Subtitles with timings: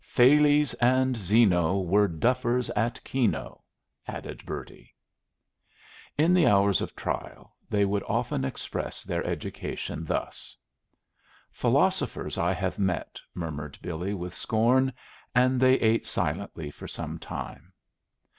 [0.03, 3.61] "Thales and Zeno Were duffers at keno,"
[4.07, 4.95] added Bertie.
[6.17, 10.57] In the hours of trial they would often express their education thus.
[11.51, 14.91] "Philosophers I have met," murmured Billy, with scorn
[15.35, 17.71] And they ate silently for some time.